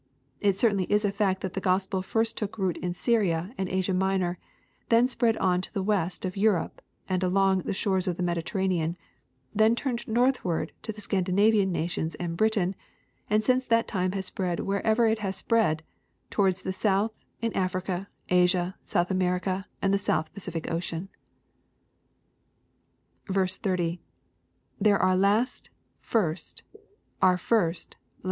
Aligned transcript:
It 0.39 0.57
certainly 0.57 0.91
is 0.91 1.05
a 1.05 1.11
fact 1.11 1.41
that 1.41 1.53
the 1.53 1.61
Gospel 1.61 2.01
first 2.01 2.35
took 2.35 2.57
root 2.57 2.77
in 2.77 2.91
Syria 2.91 3.53
and 3.55 3.69
Asia 3.69 3.93
Minor, 3.93 4.39
then 4.89 5.07
spread 5.07 5.37
on 5.37 5.61
to 5.61 5.71
the 5.71 5.83
West 5.83 6.25
of 6.25 6.35
Europe 6.35 6.81
and 7.07 7.21
along 7.21 7.59
the 7.59 7.71
shores 7.75 8.07
of 8.07 8.17
the 8.17 8.23
Mediterranean, 8.23 8.97
then 9.53 9.75
turned 9.75 10.07
northward 10.07 10.71
to 10.81 10.91
the 10.91 11.01
Scan 11.01 11.23
dinavian 11.23 11.67
nations 11.71 12.15
and 12.15 12.35
Britain, 12.35 12.73
and 13.29 13.43
since 13.43 13.63
that 13.67 13.87
time 13.87 14.13
has 14.13 14.25
spread, 14.25 14.61
wherever 14.61 15.05
it 15.05 15.19
has 15.19 15.35
spread, 15.35 15.83
toward 16.31 16.55
the 16.55 16.73
south, 16.73 17.13
in 17.39 17.55
Africa, 17.55 18.09
Asia, 18.29 18.75
South 18.83 19.11
America, 19.11 19.67
and 19.83 19.93
the 19.93 19.99
South 19.99 20.33
Pacific 20.33 20.71
Ocean. 20.71 21.09
30.— 23.31 24.01
[There 24.81 24.97
are 24.99 25.15
last,.,first..are 25.15 27.37
fir8t...' 27.37 27.93